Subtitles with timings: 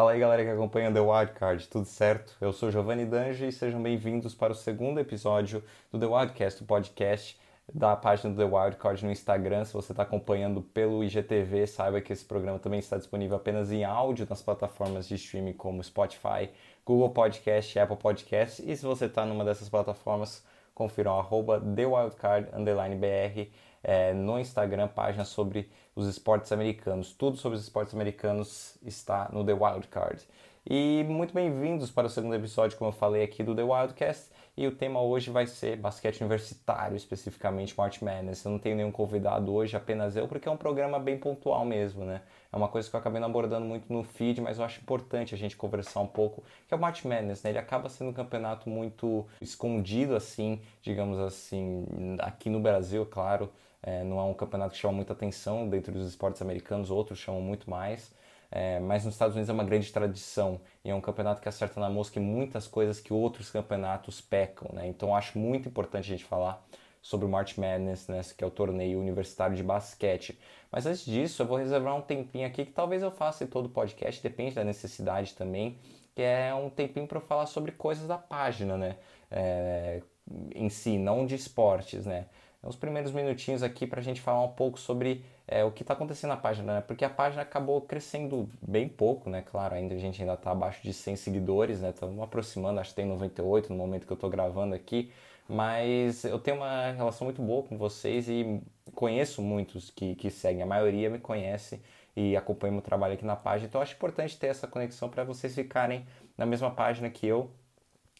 [0.00, 2.34] Fala aí galera que acompanha The Wildcard, tudo certo?
[2.40, 6.66] Eu sou Giovanni Dange e sejam bem-vindos para o segundo episódio do The Wildcast, o
[6.66, 7.38] podcast
[7.70, 9.66] da página do The Wildcard no Instagram.
[9.66, 13.84] Se você está acompanhando pelo IGTV, saiba que esse programa também está disponível apenas em
[13.84, 16.48] áudio nas plataformas de streaming como Spotify,
[16.82, 18.62] Google Podcast Apple Podcast.
[18.66, 20.42] E se você está numa dessas plataformas,
[20.74, 23.48] confiram arroba TheWildcard_BR
[23.82, 27.12] é, no Instagram, página sobre os esportes americanos.
[27.12, 30.26] Tudo sobre os esportes americanos está no The Wildcard.
[30.68, 34.30] E muito bem-vindos para o segundo episódio, como eu falei aqui, do The Wildcast.
[34.56, 38.44] E o tema hoje vai ser basquete universitário, especificamente March Madness.
[38.44, 42.04] Eu não tenho nenhum convidado hoje, apenas eu, porque é um programa bem pontual mesmo,
[42.04, 42.20] né?
[42.52, 45.34] É uma coisa que eu acabei não abordando muito no feed, mas eu acho importante
[45.34, 47.50] a gente conversar um pouco, que é o March Madness, né?
[47.50, 51.86] Ele acaba sendo um campeonato muito escondido, assim, digamos assim,
[52.18, 53.50] aqui no Brasil, claro.
[53.82, 57.40] É, não é um campeonato que chama muita atenção dentro dos esportes americanos, outros chamam
[57.40, 58.12] muito mais.
[58.50, 61.78] É, mas nos Estados Unidos é uma grande tradição e é um campeonato que acerta
[61.78, 64.88] na mosca em muitas coisas que outros campeonatos pecam, né?
[64.88, 66.60] Então acho muito importante a gente falar
[67.00, 70.38] sobre o March Madness, né, que é o torneio universitário de basquete.
[70.70, 73.66] Mas antes disso, eu vou reservar um tempinho aqui que talvez eu faça em todo
[73.66, 75.78] o podcast, depende da necessidade também,
[76.14, 78.96] que é um tempinho para falar sobre coisas da página, né?
[79.30, 80.02] É,
[80.54, 82.26] em si, não de esportes, né?
[82.62, 85.94] Os primeiros minutinhos aqui para a gente falar um pouco sobre é, o que está
[85.94, 86.80] acontecendo na página, né?
[86.82, 89.42] Porque a página acabou crescendo bem pouco, né?
[89.42, 91.88] Claro, ainda a gente ainda está abaixo de 100 seguidores, né?
[91.88, 95.10] Estamos aproximando, acho que tem 98 no momento que eu estou gravando aqui.
[95.48, 98.60] Mas eu tenho uma relação muito boa com vocês e
[98.94, 100.62] conheço muitos que, que seguem.
[100.62, 101.82] A maioria me conhece
[102.14, 103.68] e acompanha meu trabalho aqui na página.
[103.68, 107.50] Então acho importante ter essa conexão para vocês ficarem na mesma página que eu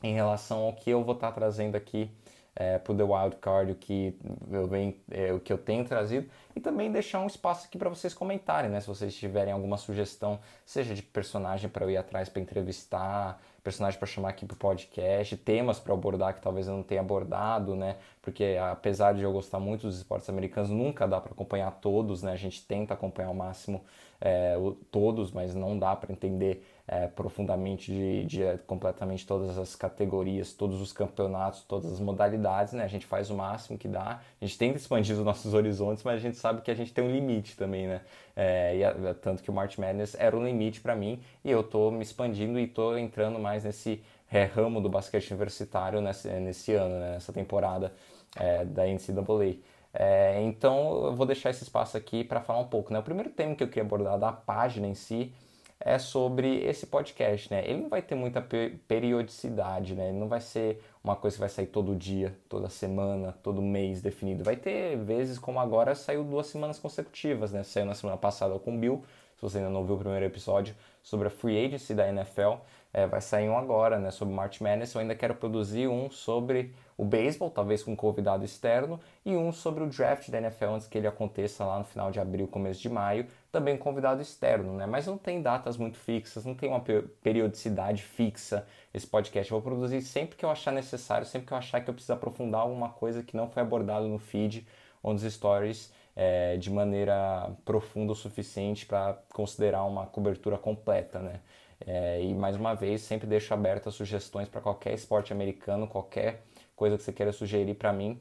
[0.03, 2.11] em relação ao que eu vou estar tá trazendo aqui
[2.55, 4.17] é, para o The Wild Card, o que,
[4.51, 7.89] eu venho, é, o que eu tenho trazido, e também deixar um espaço aqui para
[7.89, 8.81] vocês comentarem, né?
[8.81, 13.99] Se vocês tiverem alguma sugestão, seja de personagem para eu ir atrás para entrevistar, personagem
[13.99, 17.77] para chamar aqui para o podcast, temas para abordar que talvez eu não tenha abordado,
[17.77, 17.97] né?
[18.21, 22.33] Porque apesar de eu gostar muito dos esportes americanos, nunca dá para acompanhar todos, né?
[22.33, 23.83] A gente tenta acompanhar ao máximo
[24.21, 24.55] é,
[24.91, 30.53] todos, mas não dá para entender é, profundamente de, de, é, completamente todas as categorias,
[30.53, 32.83] todos os campeonatos, todas as modalidades, né?
[32.83, 34.21] A gente faz o máximo que dá.
[34.41, 37.05] A gente tenta expandir os nossos horizontes, mas a gente sabe que a gente tem
[37.05, 38.01] um limite também, né?
[38.35, 41.63] É, e a, tanto que o March Madness era um limite para mim e eu
[41.63, 46.73] tô me expandindo e tô entrando mais nesse é, ramo do basquete universitário nesse, nesse
[46.75, 47.13] ano, né?
[47.13, 47.93] nessa temporada
[48.35, 49.59] é, da NCAA.
[49.95, 52.93] É, então eu vou deixar esse espaço aqui para falar um pouco.
[52.93, 52.99] Né?
[52.99, 55.33] O primeiro tema que eu queria abordar da página em si
[55.81, 57.65] é sobre esse podcast, né?
[57.67, 58.47] Ele não vai ter muita
[58.87, 60.11] periodicidade, né?
[60.11, 64.03] Ele não vai ser uma coisa que vai sair todo dia, toda semana, todo mês
[64.03, 64.45] definido.
[64.45, 67.63] Vai ter vezes como agora saiu duas semanas consecutivas, né?
[67.63, 69.03] Saiu na semana passada com o Bill,
[69.37, 72.61] se você ainda não viu o primeiro episódio, sobre a free agency da NFL.
[72.93, 74.11] É, vai sair um agora, né?
[74.11, 74.95] Sobre March Madness.
[74.95, 79.51] Eu ainda quero produzir um sobre o beisebol, talvez com um convidado externo, e um
[79.53, 82.79] sobre o draft da NFL antes que ele aconteça lá no final de abril, começo
[82.79, 84.85] de maio, também convidado externo, né?
[84.85, 86.85] Mas não tem datas muito fixas, não tem uma
[87.23, 89.51] periodicidade fixa esse podcast.
[89.51, 92.13] Eu vou produzir sempre que eu achar necessário, sempre que eu achar que eu preciso
[92.13, 94.67] aprofundar alguma coisa que não foi abordado no feed
[95.03, 101.41] ou nos stories é, de maneira profunda o suficiente para considerar uma cobertura completa, né?
[101.87, 106.43] É, e mais uma vez, sempre deixo abertas sugestões para qualquer esporte americano, qualquer
[106.81, 108.19] coisa que você queira sugerir para mim,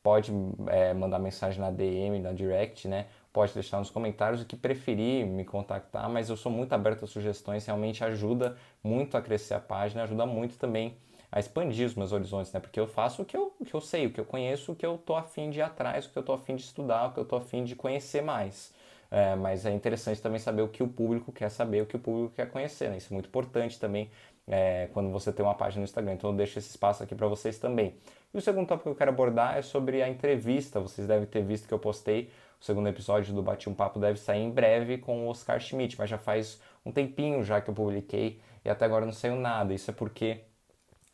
[0.00, 0.30] pode
[0.68, 3.06] é, mandar mensagem na DM, na direct, né?
[3.32, 7.08] Pode deixar nos comentários o que preferir me contactar, mas eu sou muito aberto a
[7.08, 10.96] sugestões, realmente ajuda muito a crescer a página, ajuda muito também
[11.32, 12.60] a expandir os meus horizontes, né?
[12.60, 14.76] Porque eu faço o que eu, o que eu sei, o que eu conheço, o
[14.76, 17.12] que eu tô afim de ir atrás, o que eu tô afim de estudar, o
[17.12, 18.72] que eu tô afim de conhecer mais.
[19.16, 21.98] É, mas é interessante também saber o que o público quer saber, o que o
[21.98, 22.98] público quer conhecer, né?
[22.98, 24.10] Isso é muito importante também
[24.46, 26.12] é, quando você tem uma página no Instagram.
[26.12, 27.94] Então eu deixo esse espaço aqui para vocês também.
[28.34, 30.80] E o segundo tópico que eu quero abordar é sobre a entrevista.
[30.80, 34.18] Vocês devem ter visto que eu postei o segundo episódio do Bati um Papo deve
[34.18, 37.74] sair em breve com o Oscar Schmidt, mas já faz um tempinho já que eu
[37.74, 39.72] publiquei e até agora não saiu nada.
[39.72, 40.40] Isso é porque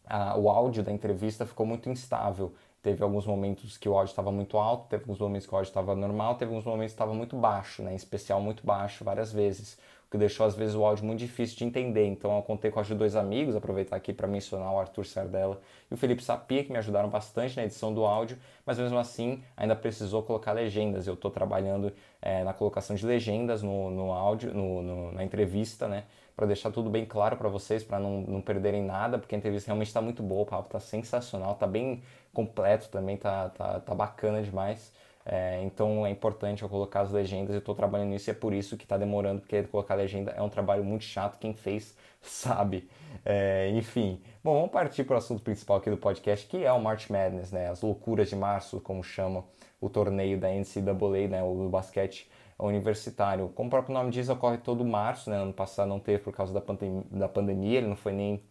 [0.05, 2.53] a, o áudio da entrevista ficou muito instável.
[2.83, 5.69] Teve alguns momentos que o áudio estava muito alto, teve alguns momentos que o áudio
[5.69, 7.93] estava normal, teve alguns momentos que estava muito baixo, né?
[7.93, 9.79] em especial muito baixo várias vezes
[10.13, 12.05] que deixou às vezes o áudio muito difícil de entender.
[12.07, 15.07] Então eu contei com a ajuda de dois amigos, aproveitar aqui para mencionar o Arthur
[15.07, 15.59] Sardella
[15.91, 18.37] e o Felipe Sapia, que me ajudaram bastante na edição do áudio,
[18.67, 21.07] mas mesmo assim ainda precisou colocar legendas.
[21.07, 21.91] Eu estou trabalhando
[22.21, 26.05] é, na colocação de legendas no, no áudio, no, no, na entrevista, né?
[26.37, 29.69] Para deixar tudo bem claro para vocês, para não, não perderem nada, porque a entrevista
[29.69, 32.03] realmente está muito boa, o papo está sensacional, está bem
[32.33, 34.93] completo também, tá, tá, tá bacana demais.
[35.25, 38.53] É, então é importante eu colocar as legendas, eu estou trabalhando nisso e é por
[38.53, 42.89] isso que está demorando, porque colocar legenda é um trabalho muito chato, quem fez sabe.
[43.25, 46.81] É, enfim, bom, vamos partir para o assunto principal aqui do podcast, que é o
[46.81, 47.69] March Madness, né?
[47.69, 49.45] As loucuras de março, como chama
[49.81, 51.43] o torneio da NCAA, né?
[51.43, 52.29] O basquete
[52.59, 53.49] universitário.
[53.51, 55.37] Como o próprio nome diz, ocorre todo março, né?
[55.37, 58.43] Ano passado não teve por causa da, pandem da pandemia, ele não foi nem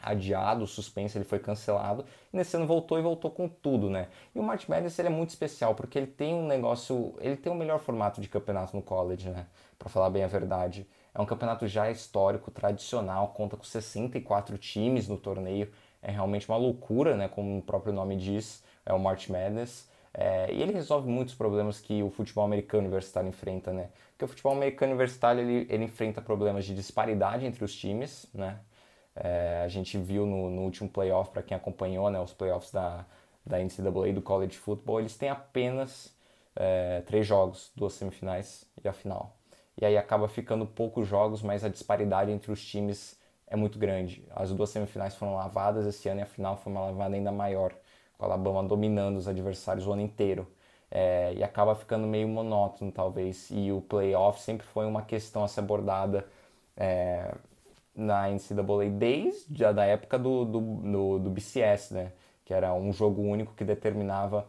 [0.00, 2.04] adiado, suspenso, ele foi cancelado.
[2.32, 4.08] E nesse ano voltou e voltou com tudo, né?
[4.34, 7.52] E o March Madness ele é muito especial porque ele tem um negócio, ele tem
[7.52, 9.46] o melhor formato de campeonato no college, né?
[9.78, 10.86] Para falar bem a verdade.
[11.14, 15.72] É um campeonato já histórico, tradicional, conta com 64 times no torneio.
[16.02, 17.28] É realmente uma loucura, né?
[17.28, 19.88] Como o próprio nome diz, é o March Madness.
[20.18, 23.90] É, e ele resolve muitos problemas que o futebol americano universitário enfrenta, né?
[24.12, 28.58] Porque o futebol americano universitário ele, ele enfrenta problemas de disparidade entre os times, né?
[29.14, 33.04] É, a gente viu no, no último playoff, para quem acompanhou né, os playoffs da,
[33.44, 36.14] da NCAA do college football, eles têm apenas
[36.54, 39.36] é, três jogos, duas semifinais e a final.
[39.78, 44.24] E aí acaba ficando poucos jogos, mas a disparidade entre os times é muito grande.
[44.34, 47.74] As duas semifinais foram lavadas esse ano e a final foi uma lavada ainda maior,
[48.18, 50.46] com a Alabama dominando os adversários o ano inteiro.
[50.90, 53.50] É, e acaba ficando meio monótono, talvez.
[53.50, 56.26] E o playoff sempre foi uma questão a ser abordada
[56.76, 57.34] é,
[57.94, 62.12] na NCAA desde a da época do, do, do, do BCS, né?
[62.44, 64.46] Que era um jogo único que determinava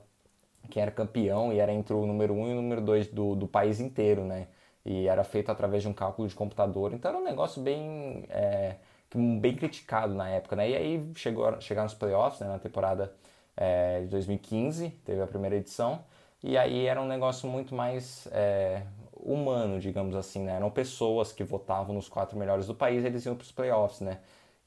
[0.69, 3.35] quem era campeão e era entre o número 1 um e o número 2 do,
[3.35, 4.47] do país inteiro, né?
[4.85, 6.93] E era feito através de um cálculo de computador.
[6.93, 8.75] Então era um negócio bem, é,
[9.39, 10.69] bem criticado na época, né?
[10.69, 12.47] E aí chegou, chegaram os playoffs, né?
[12.47, 13.13] Na temporada
[13.57, 16.03] é, de 2015, teve a primeira edição.
[16.43, 18.83] E aí era um negócio muito mais é,
[19.13, 20.55] humano, digamos assim, né?
[20.55, 24.19] Eram pessoas que votavam nos quatro melhores do país eles iam para os playoffs, né?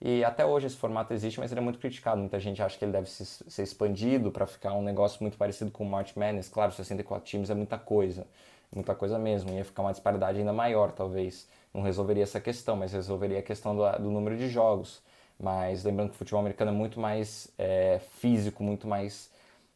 [0.02, 2.18] E até hoje esse formato existe, mas ele é muito criticado.
[2.20, 5.84] Muita gente acha que ele deve ser expandido para ficar um negócio muito parecido com
[5.84, 6.48] o March Madness.
[6.48, 8.26] Claro, 64 times é muita coisa,
[8.74, 9.50] muita coisa mesmo.
[9.50, 11.46] Ia ficar uma disparidade ainda maior, talvez.
[11.72, 15.02] Não resolveria essa questão, mas resolveria a questão do, do número de jogos.
[15.40, 19.30] Mas lembrando que o futebol americano é muito mais é, físico, muito mais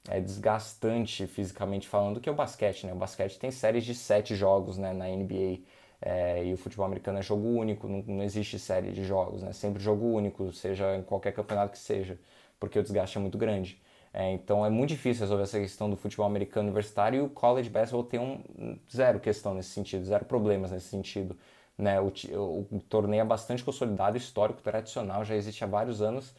[0.09, 2.93] é, desgastante fisicamente falando do que o basquete, né?
[2.93, 5.61] O basquete tem séries de sete jogos né, na NBA
[6.03, 9.53] é, e o futebol americano é jogo único, não, não, existe série de jogos, né?
[9.53, 12.19] Sempre jogo único, seja em qualquer campeonato que seja,
[12.61, 13.81] porque o desgaste é muito grande.
[14.13, 17.69] É, então é muito difícil resolver essa questão do futebol americano universitário e o college
[17.71, 21.37] basketball tem um zero questão nesse sentido, zero problemas nesse sentido.
[21.77, 22.01] Né?
[22.01, 26.35] O, o, o torneio é bastante consolidado, histórico, tradicional, já existe há vários anos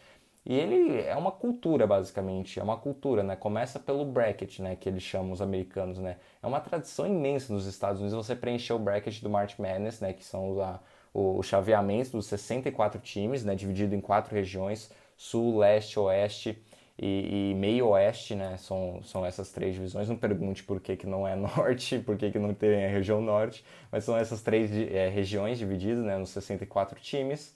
[0.46, 3.36] e ele é uma cultura, basicamente, é uma cultura, né?
[3.36, 4.76] Começa pelo bracket, né?
[4.76, 6.18] Que eles chamam os americanos, né?
[6.42, 10.14] É uma tradição imensa nos Estados Unidos você preencher o bracket do March Madness, né?
[10.14, 10.80] Que são a,
[11.12, 13.56] o, o chaveamento dos 64 times, né?
[13.56, 16.62] Dividido em quatro regiões, sul, leste, oeste
[16.98, 18.58] e, e meio oeste, né?
[18.58, 20.08] São, são essas três divisões.
[20.08, 23.22] Não pergunte por que, que não é norte, por que, que não tem a região
[23.22, 26.18] norte, mas são essas três é, regiões divididas, né?
[26.18, 27.56] Nos 64 times.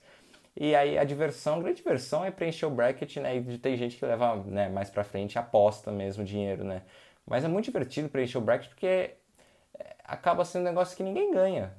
[0.56, 3.36] E aí a diversão, a grande diversão é preencher o bracket, né?
[3.36, 6.82] E tem gente que leva né, mais pra frente aposta mesmo dinheiro, né?
[7.26, 9.14] Mas é muito divertido preencher o bracket porque é,
[10.04, 11.72] acaba sendo um negócio que ninguém ganha.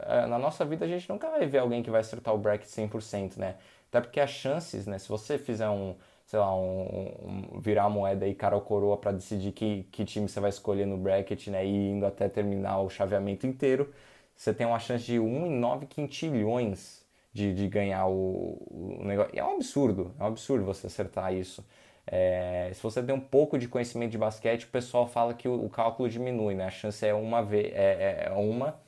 [0.00, 2.68] É, na nossa vida a gente nunca vai ver alguém que vai acertar o bracket
[2.68, 3.56] 100%, né?
[3.88, 4.98] Até porque as chances, né?
[4.98, 5.96] Se você fizer um,
[6.26, 10.04] sei lá, um, um virar a moeda aí cara ou coroa para decidir que, que
[10.04, 11.64] time você vai escolher no bracket, né?
[11.64, 13.92] E indo até terminar o chaveamento inteiro,
[14.34, 19.34] você tem uma chance de 1 em 9 quintilhões de, de ganhar o, o, negócio.
[19.34, 21.64] E é um absurdo, é um absurdo você acertar isso.
[22.06, 25.64] É, se você tem um pouco de conhecimento de basquete, o pessoal fala que o,
[25.64, 26.66] o cálculo diminui, né?
[26.66, 28.78] A chance é uma, vez, é, é, é uma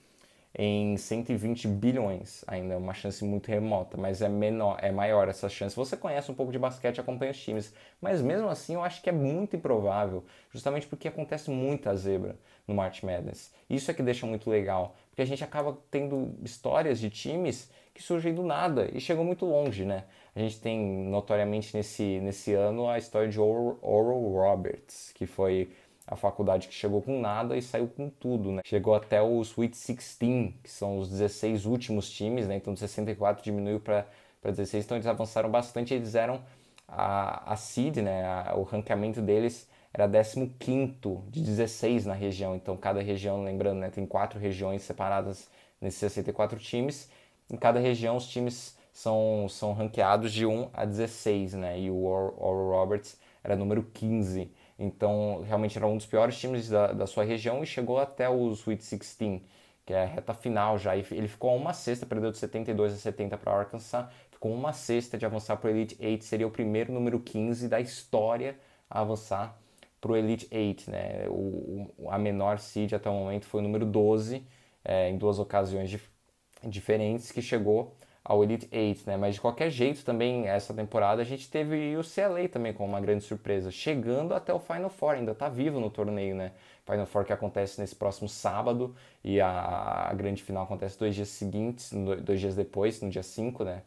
[0.54, 5.48] em 120 bilhões, ainda é uma chance muito remota, mas é menor, é maior essa
[5.48, 5.76] chance.
[5.76, 9.08] Você conhece um pouco de basquete, acompanha os times, mas mesmo assim eu acho que
[9.08, 12.36] é muito improvável, justamente porque acontece muita zebra
[12.66, 13.52] no March Madness.
[13.68, 18.02] Isso é que deixa muito legal, porque a gente acaba tendo histórias de times que
[18.02, 20.04] surgem do nada e chegam muito longe, né?
[20.34, 25.72] A gente tem notoriamente nesse, nesse ano a história de Oral, Oral Roberts, que foi
[26.08, 28.62] a faculdade que chegou com nada e saiu com tudo, né?
[28.64, 32.56] Chegou até o Sweet 16, que são os 16 últimos times, né?
[32.56, 34.06] Então de 64 diminuiu para
[34.42, 36.40] 16, então eles avançaram bastante, eles eram
[36.88, 38.24] a, a seed, né?
[38.24, 40.94] A, o ranqueamento deles era 15
[41.28, 43.90] de 16 na região, então cada região, lembrando, né?
[43.90, 45.46] Tem quatro regiões separadas
[45.78, 47.10] nesses 64 times,
[47.50, 51.78] em cada região os times são, são ranqueados de 1 a 16, né?
[51.78, 54.50] E o Oral Roberts era número 15.
[54.78, 58.52] Então, realmente era um dos piores times da, da sua região e chegou até o
[58.52, 59.42] Sweet 16,
[59.84, 60.96] que é a reta final já.
[60.96, 65.18] E ele ficou uma sexta, perdeu de 72 a 70 para Arkansas, ficou uma sexta
[65.18, 68.56] de avançar para o Elite 8, seria o primeiro número 15 da história
[68.88, 69.58] a avançar
[70.00, 71.26] para o Elite 8, né?
[71.28, 74.46] O, o, a menor seed até o momento foi o número 12,
[74.84, 76.08] é, em duas ocasiões dif
[76.64, 77.96] diferentes, que chegou
[78.28, 79.16] ao Elite 8, né?
[79.16, 83.00] Mas de qualquer jeito também essa temporada a gente teve o CLA também com uma
[83.00, 86.52] grande surpresa, chegando até o Final Four, ainda está vivo no torneio, né?
[86.84, 88.94] Final Four que acontece nesse próximo sábado
[89.24, 91.90] e a, a grande final acontece dois dias seguintes,
[92.22, 93.82] dois dias depois, no dia 5, né?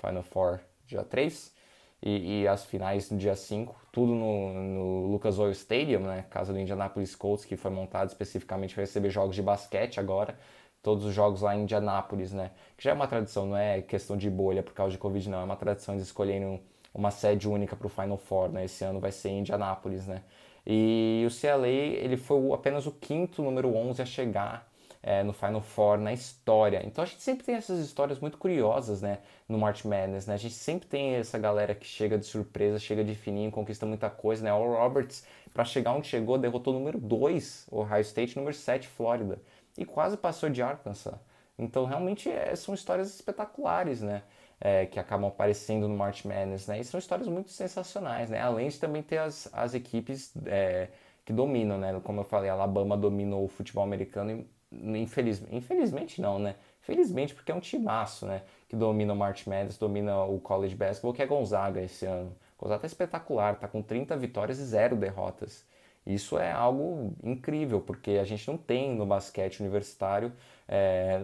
[0.00, 1.54] Final Four dia 3
[2.02, 6.24] e, e, as finais no dia 5, tudo no, no, Lucas Oil Stadium, né?
[6.28, 10.36] Casa do Indianapolis Colts, que foi montado especificamente para receber jogos de basquete agora.
[10.82, 12.52] Todos os jogos lá em Indianápolis, né?
[12.76, 15.40] Que já é uma tradição, não é questão de bolha por causa de Covid, não.
[15.40, 16.62] É uma tradição de escolherem
[16.94, 18.64] uma sede única para o Final Four, né?
[18.64, 20.22] Esse ano vai ser em Indianápolis, né?
[20.66, 24.68] E o CLA, ele foi apenas o quinto número 11 a chegar
[25.06, 26.82] é, no Final Four na história.
[26.84, 29.18] Então a gente sempre tem essas histórias muito curiosas, né,
[29.48, 30.34] no March Madness, né?
[30.34, 34.10] A gente sempre tem essa galera que chega de surpresa, chega de fininho, conquista muita
[34.10, 34.52] coisa, né?
[34.52, 38.88] O Roberts, para chegar onde chegou, derrotou o número 2, o Ohio State, número 7,
[38.88, 39.38] Flórida,
[39.76, 41.14] e quase passou de Arkansas.
[41.58, 44.22] Então realmente é, são histórias espetaculares, né?
[44.58, 46.80] É, que acabam aparecendo no March Madness, né?
[46.80, 48.40] E são histórias muito sensacionais, né?
[48.40, 50.88] Além de também ter as, as equipes é,
[51.24, 52.00] que dominam, né?
[52.02, 56.56] Como eu falei, Alabama dominou o futebol americano infeliz, infelizmente não, né?
[56.80, 58.42] Felizmente porque é um timaço, né?
[58.68, 62.34] Que domina o March Madness, domina o College Basketball, que é Gonzaga esse ano.
[62.58, 65.64] Gonzaga tá espetacular, tá com 30 vitórias e 0 derrotas.
[66.06, 70.32] Isso é algo incrível, porque a gente não tem no basquete universitário
[70.68, 71.20] é,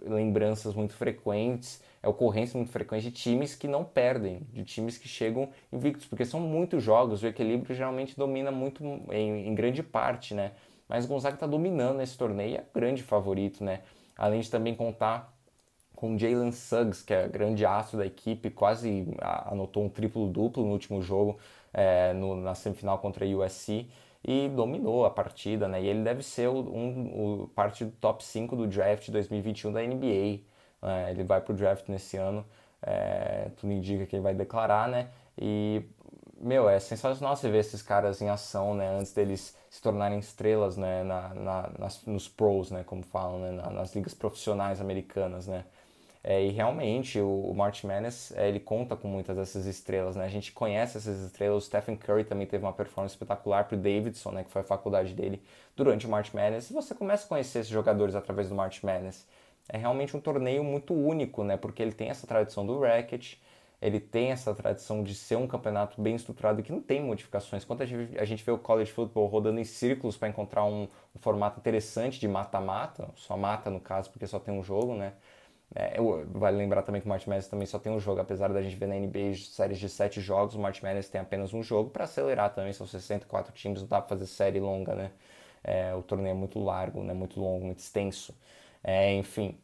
[0.00, 5.08] lembranças muito frequentes, é ocorrência muito frequente de times que não perdem, de times que
[5.08, 10.32] chegam invictos, porque são muitos jogos, o equilíbrio geralmente domina muito em, em grande parte,
[10.34, 10.52] né?
[10.88, 13.82] Mas Gonzaga está dominando esse torneio, é grande favorito, né?
[14.16, 15.32] Além de também contar
[15.94, 19.06] com Jalen Suggs, que é grande astro da equipe, quase
[19.46, 21.38] anotou um triplo-duplo no último jogo,
[21.72, 23.86] é, no, na semifinal contra a USC,
[24.24, 25.82] e dominou a partida, né?
[25.82, 29.82] E ele deve ser o, um, o parte do top 5 do draft 2021 da
[29.82, 30.40] NBA.
[30.82, 31.10] Né?
[31.10, 32.44] Ele vai para o draft nesse ano,
[32.82, 35.10] é, tudo indica que ele vai declarar, né?
[35.38, 35.82] E
[36.40, 38.88] meu, é sensacional você ver esses caras em ação, né?
[38.96, 41.02] Antes deles se tornarem estrelas, né?
[41.02, 42.82] Na, na nas, nos pros, né?
[42.84, 43.50] Como falam, né?
[43.52, 45.64] Na, nas ligas profissionais americanas, né?
[46.22, 50.24] É, e realmente o, o March Madness é, ele conta com muitas dessas estrelas, né?
[50.24, 51.62] A gente conhece essas estrelas.
[51.62, 54.44] O Stephen Curry também teve uma performance espetacular para o Davidson, né?
[54.44, 55.42] Que foi a faculdade dele
[55.74, 56.70] durante o March Madness.
[56.70, 59.26] E você começa a conhecer esses jogadores através do March Madness.
[59.68, 61.56] É realmente um torneio muito único, né?
[61.56, 63.36] Porque ele tem essa tradição do racket
[63.80, 67.64] ele tem essa tradição de ser um campeonato bem estruturado que não tem modificações.
[67.64, 70.82] Quando a gente, a gente vê o college football rodando em círculos para encontrar um,
[71.14, 75.14] um, formato interessante de mata-mata, só mata no caso porque só tem um jogo, né?
[75.74, 75.96] É,
[76.32, 78.74] vale lembrar também que o March Madness também só tem um jogo, apesar da gente
[78.76, 82.04] ver na NBA séries de sete jogos, o March Madness tem apenas um jogo para
[82.04, 85.12] acelerar também, são 64 times, não dá para fazer série longa, né?
[85.62, 87.14] É, o torneio é muito largo, né?
[87.14, 88.34] muito longo, muito extenso.
[88.82, 89.58] É, enfim,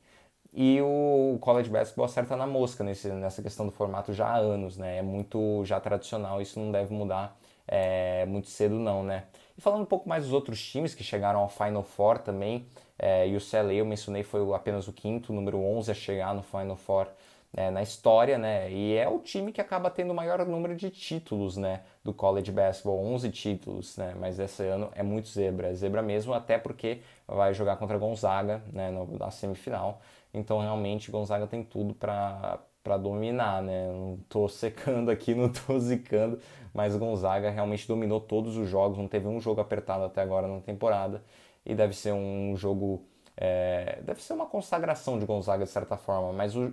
[0.52, 4.76] e o college basketball acerta na mosca nesse, nessa questão do formato já há anos,
[4.78, 4.98] né?
[4.98, 9.24] É muito já tradicional, isso não deve mudar é, muito cedo não, né?
[9.56, 12.66] E falando um pouco mais dos outros times que chegaram ao Final Four também,
[12.98, 16.42] é, e o CLA eu mencionei foi apenas o quinto, número 11 a chegar no
[16.42, 17.08] Final Four
[17.54, 18.70] é, na história, né?
[18.70, 21.82] E é o time que acaba tendo o maior número de títulos, né?
[22.04, 24.14] Do college basketball, 11 títulos, né?
[24.18, 28.62] Mas esse ano é muito zebra, é zebra mesmo, até porque vai jogar contra Gonzaga,
[28.72, 28.90] né?
[29.18, 30.00] Na semifinal.
[30.34, 33.88] Então, realmente, Gonzaga tem tudo para para dominar, né?
[33.88, 36.38] Não tô secando aqui, não tô zicando,
[36.72, 40.60] mas Gonzaga realmente dominou todos os jogos, não teve um jogo apertado até agora na
[40.60, 41.20] temporada
[41.66, 43.04] e deve ser um jogo,
[43.36, 46.72] é, deve ser uma consagração de Gonzaga de certa forma, mas o,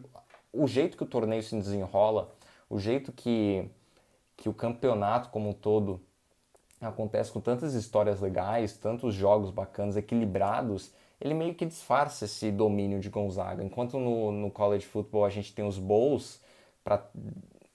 [0.54, 2.32] o jeito que o torneio se desenrola,
[2.70, 3.68] o jeito que,
[4.38, 6.00] que o campeonato como um todo
[6.80, 13.00] acontece com tantas histórias legais, tantos jogos bacanas, equilibrados, ele meio que disfarça esse domínio
[13.00, 13.64] de Gonzaga.
[13.64, 16.42] Enquanto no, no college football a gente tem os bowls,
[16.84, 17.10] pra...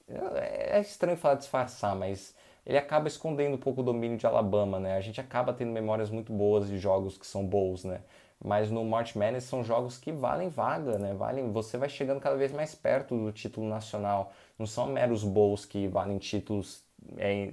[0.07, 2.35] é estranho falar disfarçar, mas
[2.69, 4.97] ele acaba escondendo um pouco o domínio de Alabama, né?
[4.97, 8.03] A gente acaba tendo memórias muito boas de jogos que são bowls, né?
[8.45, 11.15] Mas no March Madness são jogos que valem vaga, né?
[11.15, 14.33] Valem, você vai chegando cada vez mais perto do título nacional.
[14.59, 16.85] Não são meros bowls que valem títulos
[17.17, 17.51] é,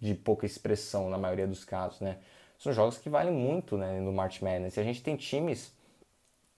[0.00, 2.18] de pouca expressão na maioria dos casos, né?
[2.62, 4.76] são jogos que valem muito né, no March Madness.
[4.76, 5.74] E a gente tem times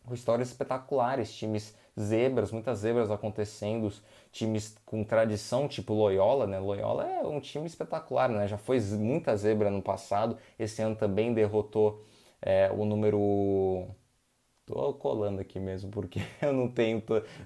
[0.05, 3.93] com histórias espetaculares, times zebras, muitas zebras acontecendo,
[4.33, 6.59] times com tradição, tipo Loyola, né?
[6.59, 8.49] Loyola é um time espetacular, né?
[8.49, 12.05] Já foi muita zebra no passado, esse ano também derrotou
[12.43, 13.95] é, o número
[14.67, 17.03] Tô colando aqui mesmo, porque eu não tenho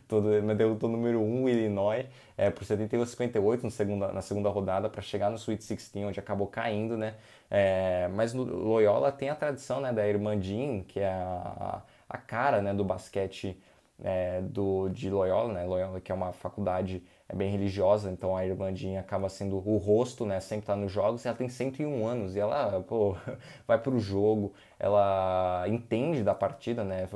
[0.07, 4.23] todo, mas eu tô número 1, um, Illinois, é, por 72 58 no segunda, na
[4.23, 7.17] segunda rodada para chegar no Sweet 16, onde acabou caindo, né?
[7.51, 12.19] É, mas no Loyola tem a tradição, né, da irmã Jean, que é a, a
[12.19, 13.61] cara, né, do basquete
[14.03, 15.65] é, do, de Loyola, né?
[15.65, 20.25] Loyola que é uma faculdade é bem religiosa, então a Irmandinha acaba sendo o rosto,
[20.25, 20.41] né?
[20.41, 23.17] Sempre tá nos jogos, ela tem 101 anos e ela, pô,
[23.67, 27.09] vai pro jogo, ela entende da partida, né?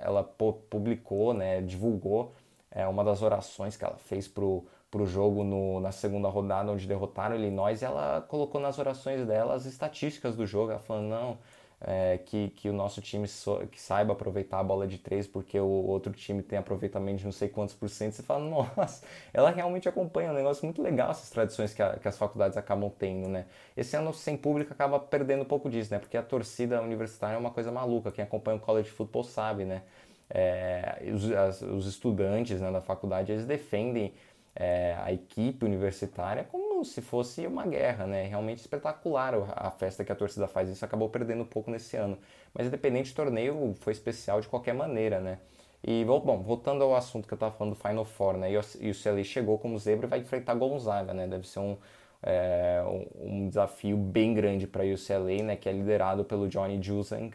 [0.00, 1.60] Ela publicou, né?
[1.60, 2.32] Divulgou
[2.70, 6.86] é, uma das orações que ela fez pro, pro jogo no, na segunda rodada, onde
[6.86, 11.38] derrotaram Illinois, e ela colocou nas orações dela as estatísticas do jogo, ela falando, não
[11.80, 15.58] é, que, que o nosso time so, que saiba aproveitar a bola de três, porque
[15.60, 18.44] o outro time tem aproveitamento de não sei quantos por cento, você fala,
[18.76, 22.56] nossa, ela realmente acompanha, um negócio muito legal essas tradições que, a, que as faculdades
[22.56, 23.46] acabam tendo, né?
[23.76, 25.98] Esse ano sem público acaba perdendo um pouco disso, né?
[26.00, 29.82] Porque a torcida universitária é uma coisa maluca, quem acompanha o college football sabe, né?
[30.30, 34.12] É, os, as, os estudantes né, da faculdade, eles defendem
[34.60, 38.24] é, a equipe universitária como se fosse uma guerra, né?
[38.26, 40.68] Realmente espetacular a festa que a torcida faz.
[40.68, 42.18] Isso acabou perdendo um pouco nesse ano.
[42.52, 45.38] Mas independente do torneio, foi especial de qualquer maneira, né?
[45.82, 48.50] E, bom, voltando ao assunto que eu estava falando do Final Four, né?
[48.50, 51.28] E o CLA chegou como zebra e vai enfrentar Gonzaga, né?
[51.28, 51.76] Deve ser um,
[52.20, 52.82] é,
[53.14, 55.56] um desafio bem grande para o UCLA, né?
[55.56, 57.32] Que é liderado pelo Johnny Juzang,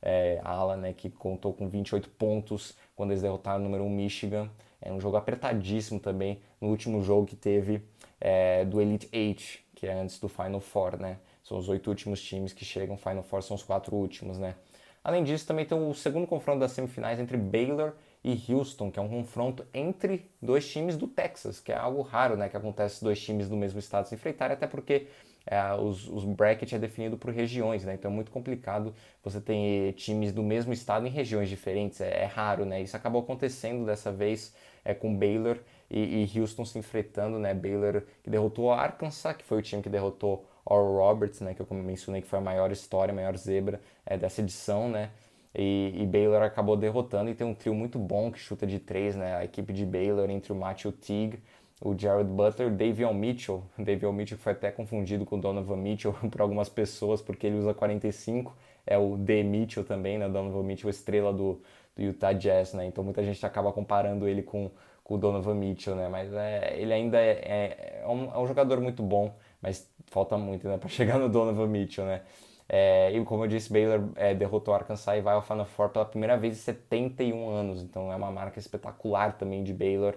[0.00, 0.94] é, ala, né?
[0.94, 4.48] Que contou com 28 pontos quando eles derrotaram o número 1 Michigan.
[4.80, 7.82] É um jogo apertadíssimo também no último jogo que teve
[8.20, 11.18] é, do Elite Eight, que é antes do Final Four, né?
[11.42, 14.54] São os oito últimos times que chegam, Final Four são os quatro últimos, né?
[15.02, 19.02] Além disso, também tem o segundo confronto das semifinais entre Baylor e Houston, que é
[19.02, 22.48] um confronto entre dois times do Texas, que é algo raro, né?
[22.48, 25.08] Que acontece dois times do mesmo estado se enfrentarem, até porque
[25.44, 27.94] é, os, os bracket é definido por regiões, né?
[27.94, 32.26] Então é muito complicado você ter times do mesmo estado em regiões diferentes, é, é
[32.26, 32.80] raro, né?
[32.80, 34.54] Isso acabou acontecendo dessa vez
[34.84, 35.58] é, com Baylor
[35.92, 37.52] e, e, Houston se enfrentando, né?
[37.52, 41.52] Baylor que derrotou a Arkansas, que foi o time que derrotou Oral Roberts, né?
[41.52, 45.10] Que eu mencionei que foi a maior história, a maior zebra é, dessa edição, né?
[45.54, 49.14] E, e, Baylor acabou derrotando e tem um trio muito bom que chuta de três,
[49.14, 49.36] né?
[49.36, 51.42] A equipe de Baylor entre o Matthew Teague,
[51.78, 53.62] o Jared Butler, Davion Mitchell.
[53.76, 58.56] Davion Mitchell foi até confundido com Donovan Mitchell por algumas pessoas porque ele usa 45.
[58.86, 59.42] É o D.
[59.42, 60.26] Mitchell também, né?
[60.26, 61.60] Donovan Mitchell, estrela do,
[61.94, 62.86] do Utah Jazz, né?
[62.86, 64.70] Então muita gente acaba comparando ele com
[65.12, 66.08] o Donovan Mitchell, né?
[66.08, 70.38] Mas é, ele ainda é, é, é, um, é um jogador muito bom, mas falta
[70.38, 70.78] muito, né?
[70.78, 72.22] Para chegar no Donovan Mitchell, né?
[72.68, 76.06] É, e como eu disse, Baylor é, derrotou Arkansas e vai ao Final Four pela
[76.06, 80.14] primeira vez em 71 anos, então é uma marca espetacular também de Baylor,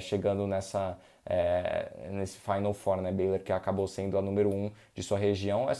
[0.00, 0.96] chegando nessa,
[2.12, 3.12] nesse Final Four, né?
[3.12, 5.74] Baylor que acabou sendo a número 1 um de sua região, é,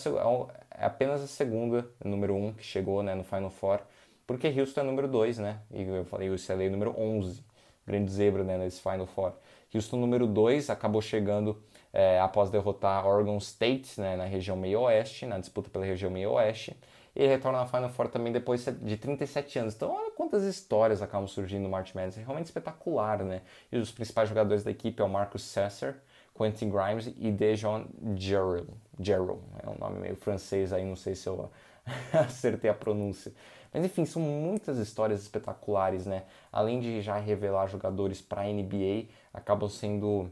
[0.84, 3.80] apenas a segunda número 1 um que chegou né, no Final Four,
[4.26, 5.60] porque Houston é número 2, né?
[5.70, 7.42] E eu falei o UCLA é número 11,
[7.86, 9.32] grande zebra né, nesse Final Four.
[9.74, 15.38] Houston número 2 acabou chegando é, após derrotar Oregon State né, na região meio-oeste, na
[15.38, 16.76] disputa pela região meio-oeste.
[17.14, 19.74] E retorna na Final Four também depois de 37 anos.
[19.74, 22.16] Então, olha quantas histórias acabam surgindo no March Madness.
[22.16, 23.42] É realmente espetacular, né?
[23.70, 25.96] E os principais jogadores da equipe é o Marcus Sasser,
[26.34, 27.84] Quentin Grimes e Dejon
[28.16, 28.68] Gerald.
[28.98, 31.50] Gerald, é um nome meio francês aí, não sei se eu
[32.12, 33.32] acertei a pronúncia.
[33.72, 36.24] Mas enfim, são muitas histórias espetaculares, né?
[36.52, 40.30] Além de já revelar jogadores para NBA, acabam sendo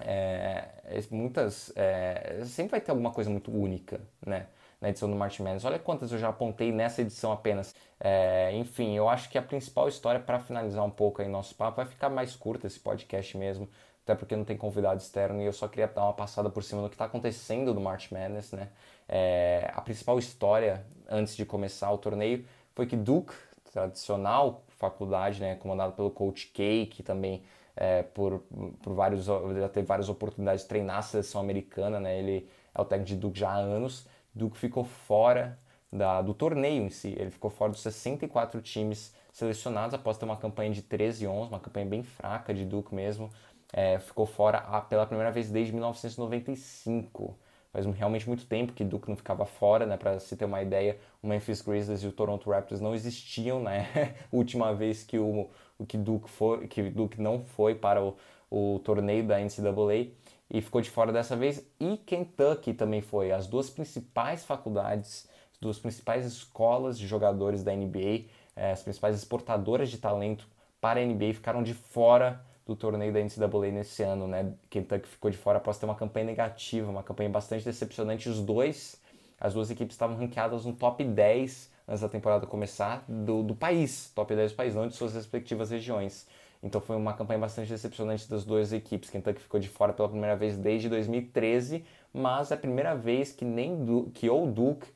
[0.00, 0.68] é,
[1.10, 1.72] muitas.
[1.76, 4.46] É, sempre vai ter alguma coisa muito única, né?
[4.80, 5.64] Na edição do March Madness.
[5.64, 7.74] Olha quantas eu já apontei nessa edição apenas.
[8.00, 11.76] É, enfim, eu acho que a principal história, para finalizar um pouco aí nosso papo,
[11.76, 13.68] vai ficar mais curto esse podcast mesmo,
[14.02, 16.82] até porque não tem convidado externo e eu só queria dar uma passada por cima
[16.82, 18.70] do que está acontecendo no March Madness, né?
[19.08, 22.44] É, a principal história antes de começar o torneio
[22.74, 23.34] foi que Duke,
[23.72, 27.44] tradicional faculdade, né, comandado pelo coach K, que também
[27.76, 28.42] é, por,
[28.82, 32.84] por vários, já teve várias oportunidades de treinar a seleção americana, né, ele é o
[32.84, 34.06] técnico de Duke já há anos.
[34.34, 35.58] Duke ficou fora
[35.92, 40.36] da, do torneio em si, ele ficou fora dos 64 times selecionados após ter uma
[40.36, 43.30] campanha de 13 e 11, uma campanha bem fraca de Duke mesmo.
[43.72, 47.38] É, ficou fora pela primeira vez desde 1995
[47.72, 49.96] faz realmente muito tempo que Duke não ficava fora, né?
[49.96, 54.14] Para se ter uma ideia, o Memphis Grizzlies e o Toronto Raptors não existiam, né?
[54.30, 55.48] Última vez que o,
[55.88, 56.28] que Duke
[56.68, 58.16] que Duke não foi para o,
[58.50, 60.12] o torneio da NCAA
[60.50, 61.66] e ficou de fora dessa vez.
[61.80, 63.32] E Kentucky também foi.
[63.32, 69.16] As duas principais faculdades, as duas principais escolas de jogadores da NBA, eh, as principais
[69.16, 70.46] exportadoras de talento
[70.78, 74.52] para a NBA ficaram de fora do torneio da NCAA nesse ano, né?
[74.70, 78.28] Kentucky ficou de fora após ter uma campanha negativa, uma campanha bastante decepcionante.
[78.28, 79.00] Os dois,
[79.40, 84.10] as duas equipes estavam ranqueadas no top 10 antes da temporada começar do, do país,
[84.14, 86.26] top 10 do país, não de suas respectivas regiões.
[86.62, 89.10] Então foi uma campanha bastante decepcionante das duas equipes.
[89.10, 93.44] Kentucky ficou de fora pela primeira vez desde 2013, mas é a primeira vez que
[93.44, 94.86] nem du que ou Duke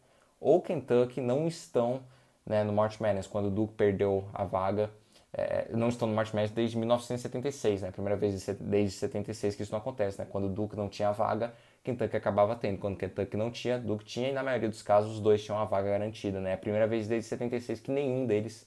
[0.40, 2.02] ou Kentucky não estão
[2.44, 4.90] né, no March Madness, quando o Duke perdeu a vaga.
[5.38, 7.90] É, não estão no March Madness desde 1976, né?
[7.90, 10.26] Primeira vez desde 76 que isso não acontece, né?
[10.30, 11.52] Quando o Duke não tinha vaga,
[11.84, 12.78] Kentucky acabava tendo.
[12.78, 15.66] Quando Kentucky não tinha, Duke tinha, e na maioria dos casos os dois tinham a
[15.66, 16.52] vaga garantida, né?
[16.52, 18.66] É a primeira vez desde 76 que nenhum deles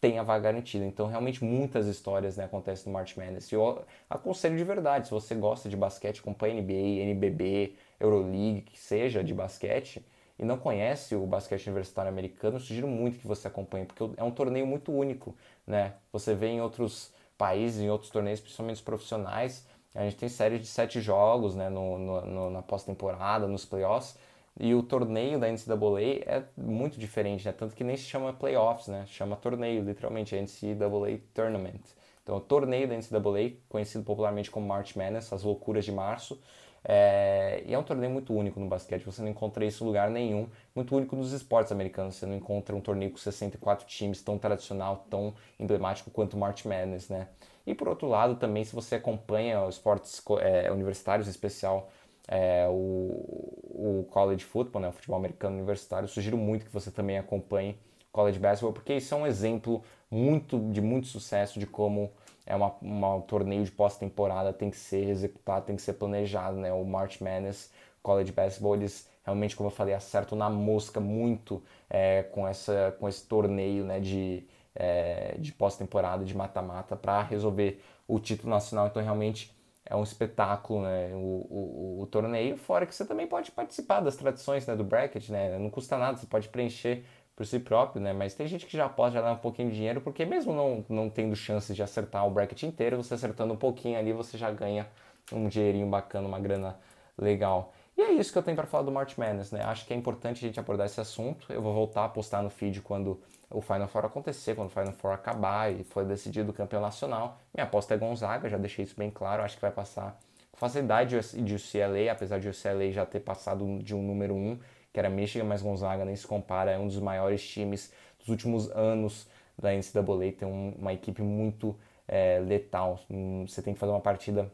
[0.00, 0.84] tem a vaga garantida.
[0.84, 3.50] Então, realmente, muitas histórias né, acontecem no March Madness.
[3.52, 8.78] E eu aconselho de verdade, se você gosta de basquete, acompanha NBA, NBB, Euroleague, que
[8.78, 10.04] seja de basquete,
[10.38, 14.22] e não conhece o basquete universitário americano, eu sugiro muito que você acompanhe, porque é
[14.22, 15.34] um torneio muito único,
[15.66, 15.94] né?
[16.12, 20.58] Você vê em outros países, em outros torneios, principalmente os profissionais, a gente tem série
[20.58, 24.16] de sete jogos né, no, no na pós-temporada, nos playoffs,
[24.60, 27.52] e o torneio da NCAA é muito diferente, né?
[27.52, 29.04] Tanto que nem se chama playoffs, né?
[29.06, 31.80] Chama torneio, literalmente, é NCAA Tournament.
[32.22, 36.40] Então, o torneio da NCAA, conhecido popularmente como March Madness, as loucuras de março,
[36.88, 37.62] é...
[37.66, 40.48] e é um torneio muito único no basquete, você não encontra isso em lugar nenhum,
[40.74, 45.04] muito único nos esportes americanos, você não encontra um torneio com 64 times tão tradicional,
[45.10, 47.28] tão emblemático quanto o March Madness, né?
[47.66, 51.90] E por outro lado, também, se você acompanha os esportes é, universitários, em especial
[52.26, 57.18] é, o, o college football, né, o futebol americano universitário, sugiro muito que você também
[57.18, 57.78] acompanhe
[58.10, 62.10] college basketball, porque isso é um exemplo muito de muito sucesso de como
[62.48, 66.56] é uma, uma um torneio de pós-temporada tem que ser executado, tem que ser planejado,
[66.56, 66.72] né?
[66.72, 67.70] O March Madness,
[68.02, 73.06] college basketball, eles realmente, como eu falei, acertam na mosca muito é, com, essa, com
[73.06, 74.00] esse torneio, né?
[74.00, 78.86] De, é, de pós-temporada, de mata-mata, para resolver o título nacional.
[78.86, 81.10] Então, realmente, é um espetáculo, né?
[81.12, 84.74] O, o, o, torneio, fora que você também pode participar das tradições né?
[84.74, 85.58] do bracket, né?
[85.58, 87.04] Não custa nada, você pode preencher
[87.38, 88.12] por si próprio, né?
[88.12, 90.84] Mas tem gente que já pode já dar um pouquinho de dinheiro, porque mesmo não,
[90.88, 94.50] não tendo chances de acertar o bracket inteiro, você acertando um pouquinho ali, você já
[94.50, 94.88] ganha
[95.32, 96.76] um dinheirinho bacana, uma grana
[97.16, 97.72] legal.
[97.96, 99.62] E é isso que eu tenho para falar do March Madness, né?
[99.62, 101.52] Acho que é importante a gente abordar esse assunto.
[101.52, 104.92] Eu vou voltar a postar no feed quando o Final Four acontecer, quando o Final
[104.94, 107.38] Four acabar e for decidido o campeão nacional.
[107.54, 109.44] Minha aposta é Gonzaga, já deixei isso bem claro.
[109.44, 110.18] Acho que vai passar
[110.50, 114.58] com facilidade de UCLA, apesar de UCLA já ter passado de um número 1, um,
[114.92, 118.70] que era Michigan, mas Gonzaga nem se compara, é um dos maiores times dos últimos
[118.70, 119.28] anos
[119.60, 120.32] da NCAA.
[120.38, 123.00] Tem um, uma equipe muito é, letal.
[123.10, 124.50] Hum, você tem que fazer uma partida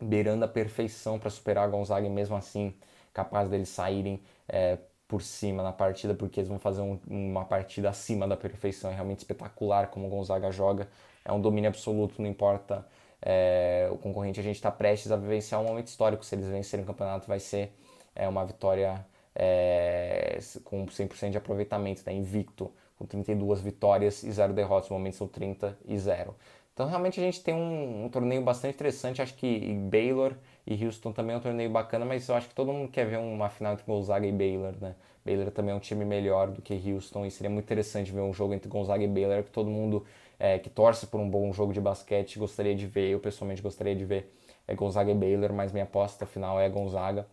[0.00, 2.74] beirando a perfeição para superar a Gonzaga e mesmo assim
[3.12, 7.88] capaz deles saírem é, por cima na partida, porque eles vão fazer um, uma partida
[7.90, 8.90] acima da perfeição.
[8.90, 10.88] É realmente espetacular como o Gonzaga joga.
[11.24, 12.86] É um domínio absoluto, não importa
[13.22, 14.40] é, o concorrente.
[14.40, 16.24] A gente está prestes a vivenciar um momento histórico.
[16.24, 17.72] Se eles vencerem o campeonato, vai ser
[18.14, 22.12] é, uma vitória é, com 100% de aproveitamento, né?
[22.12, 24.88] invicto, com 32 vitórias e 0 derrotas.
[24.90, 26.34] No momento são 30 e 0.
[26.74, 29.22] Então realmente a gente tem um, um, torneio bastante interessante.
[29.22, 30.34] Acho que Baylor
[30.66, 33.18] e Houston também é um torneio bacana, mas eu acho que todo mundo quer ver
[33.18, 34.96] uma final entre Gonzaga e Baylor, né?
[35.24, 38.32] Baylor também é um time melhor do que Houston e seria muito interessante ver um
[38.32, 40.04] jogo entre Gonzaga e Baylor que todo mundo
[40.38, 43.08] é, que torce por um bom jogo de basquete gostaria de ver.
[43.10, 44.34] Eu pessoalmente gostaria de ver
[44.66, 47.26] é, Gonzaga e Baylor, mas minha aposta final é Gonzaga.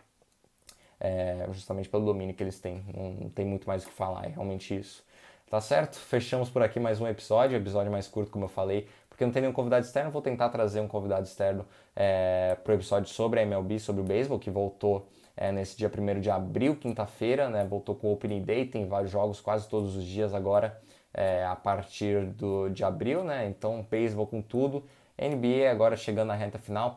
[1.03, 2.85] É, justamente pelo domínio que eles têm.
[2.95, 5.03] Não, tem muito mais o que falar, é realmente isso.
[5.49, 5.97] Tá certo?
[5.97, 8.87] Fechamos por aqui mais um episódio, episódio mais curto, como eu falei
[9.21, 11.63] porque não tem nenhum convidado externo, vou tentar trazer um convidado externo
[11.95, 15.91] é, para o episódio sobre a MLB, sobre o beisebol, que voltou é, nesse dia
[15.95, 19.95] 1 de abril, quinta-feira, né, voltou com o Opening Day, tem vários jogos quase todos
[19.95, 20.81] os dias agora,
[21.13, 24.83] é, a partir do, de abril, né, então beisebol com tudo.
[25.19, 26.95] NBA agora chegando na reta final,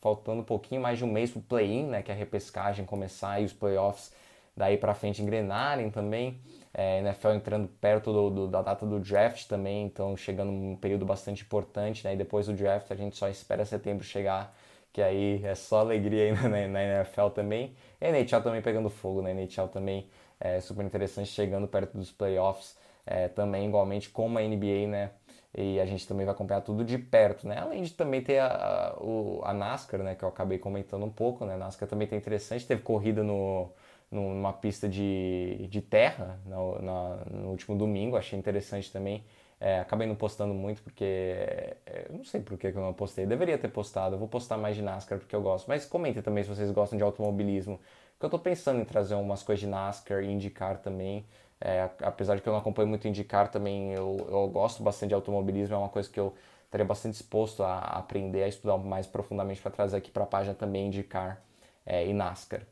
[0.00, 2.84] faltando um pouquinho mais de um mês para o play-in, né, que é a repescagem
[2.84, 4.12] começar e os playoffs
[4.56, 6.40] daí para frente engrenarem também
[6.78, 11.04] é, NFL entrando perto do, do, da data do draft também, então chegando um período
[11.04, 12.14] bastante importante, né?
[12.14, 14.56] E depois do draft a gente só espera setembro chegar,
[14.92, 17.74] que aí é só alegria aí na, na NFL também.
[18.00, 19.32] E a NHL também pegando fogo, né?
[19.32, 24.42] A NHL também é super interessante, chegando perto dos playoffs é, também, igualmente como a
[24.42, 25.10] NBA, né?
[25.56, 27.58] E a gente também vai acompanhar tudo de perto, né?
[27.58, 30.14] Além de também ter a, a, o, a NASCAR, né?
[30.14, 31.54] Que eu acabei comentando um pouco, né?
[31.54, 33.70] A NASCAR também tem interessante, teve corrida no
[34.10, 39.22] numa pista de, de terra no, na, no último domingo, achei interessante também.
[39.60, 41.04] É, acabei não postando muito porque.
[41.04, 43.26] É, eu não sei por que eu não postei.
[43.26, 45.66] Deveria ter postado, eu vou postar mais de NASCAR porque eu gosto.
[45.66, 47.80] Mas comentem também se vocês gostam de automobilismo.
[48.12, 51.24] Porque eu estou pensando em trazer umas coisas de NASCAR e IndyCar também.
[51.60, 55.14] É, apesar de que eu não acompanho muito IndyCar também, eu, eu gosto bastante de
[55.14, 59.60] automobilismo, é uma coisa que eu estaria bastante disposto a aprender, a estudar mais profundamente
[59.60, 61.40] para trazer aqui para a página também IndyCar
[61.84, 62.62] é, e NASCAR.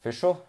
[0.00, 0.40] Fechou?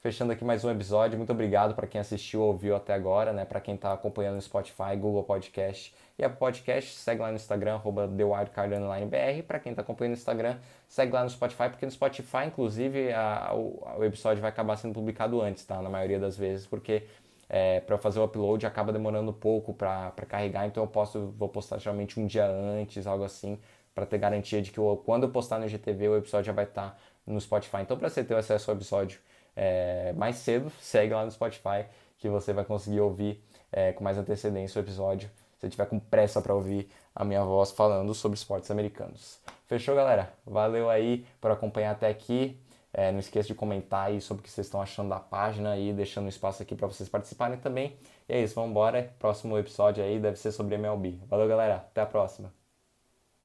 [0.00, 1.16] Fechando aqui mais um episódio.
[1.18, 3.44] Muito obrigado para quem assistiu ou ouviu até agora, né?
[3.44, 7.74] Para quem está acompanhando no Spotify, Google Podcast e Apple Podcast, segue lá no Instagram,
[7.74, 9.42] arroba TheWildCardOnlineBR.
[9.42, 10.56] Para quem está acompanhando no Instagram,
[10.88, 14.94] segue lá no Spotify, porque no Spotify, inclusive, a, o, o, episódio vai acabar sendo
[14.94, 15.82] publicado antes, tá?
[15.82, 17.02] Na maioria das vezes, porque
[17.48, 21.78] é, para fazer o upload acaba demorando pouco para carregar, então eu posso, vou postar
[21.78, 23.58] geralmente um dia antes, algo assim,
[23.94, 26.64] para ter garantia de que eu, quando eu postar no GTV o episódio já vai
[26.64, 27.78] estar tá no Spotify.
[27.80, 29.18] Então, para você ter acesso ao episódio
[29.56, 31.86] é, mais cedo, segue lá no Spotify
[32.18, 36.40] que você vai conseguir ouvir é, com mais antecedência o episódio, se tiver com pressa
[36.40, 39.40] para ouvir a minha voz falando sobre esportes americanos.
[39.66, 40.32] Fechou, galera?
[40.46, 42.58] Valeu aí por acompanhar até aqui.
[42.92, 45.92] É, não esqueça de comentar aí sobre o que vocês estão achando da página e
[45.92, 47.96] deixando um espaço aqui para vocês participarem também.
[48.28, 49.14] E é isso, vamos embora.
[49.18, 51.20] Próximo episódio aí deve ser sobre MLB.
[51.28, 51.76] Valeu, galera.
[51.76, 52.57] Até a próxima.